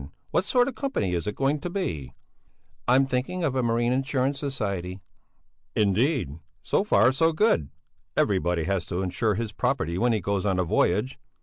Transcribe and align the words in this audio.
What 0.31 0.45
sort 0.45 0.67
of 0.67 0.71
a 0.71 0.81
company 0.81 1.13
is 1.13 1.27
it 1.27 1.35
going 1.35 1.59
to 1.59 1.69
be?" 1.69 2.15
"I'm 2.87 3.05
thinking 3.05 3.43
of 3.43 3.55
a 3.55 3.61
marine 3.61 3.93
insurance 3.93 4.39
society." 4.39 4.99
"Indeed! 5.75 6.39
So 6.63 6.83
far 6.83 7.11
so 7.11 7.31
good; 7.31 7.69
everybody 8.17 8.63
has 8.63 8.83
to 8.85 9.03
insure 9.03 9.35
his 9.35 9.51
property 9.53 9.99
when 9.99 10.11
he 10.11 10.19
goes 10.19 10.43
on 10.43 10.57
a 10.57 10.63
voyage. 10.63 11.19